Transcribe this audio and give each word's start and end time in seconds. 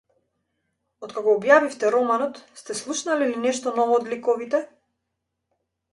Откако 1.07 1.23
го 1.27 1.35
објавивте 1.41 1.91
романот, 1.95 2.41
сте 2.61 2.77
слушнале 2.81 3.29
ли 3.35 3.39
нешто 3.47 3.77
ново 3.81 3.99
од 4.01 4.13
ликовите? 4.15 4.67